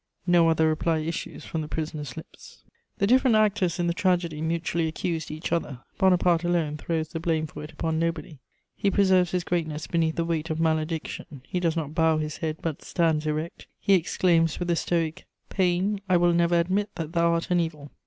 [0.25, 2.63] No other reply issues from the prisoner's lips.
[2.95, 3.35] * [Sidenote: Bonaparte defended.] The different
[3.75, 7.71] actors in the tragedy mutually accused each other: Bonaparte alone throws the blame for it
[7.71, 8.39] upon nobody;
[8.75, 12.57] he preserves his greatness beneath the weight of malediction; he does not bow his head
[12.63, 17.33] but stands erect; he exclaims with the stoic, "Pain, I will never admit that thou
[17.33, 17.91] art an evil!"